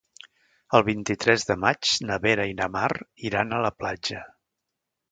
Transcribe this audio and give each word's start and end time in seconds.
El 0.77 0.85
vint-i-tres 0.87 1.45
de 1.51 1.57
maig 1.65 1.91
na 2.09 2.19
Vera 2.25 2.49
i 2.53 2.57
na 2.63 2.71
Mar 2.79 2.91
iran 3.31 3.53
a 3.61 3.65
la 3.69 3.75
platja. 3.85 4.27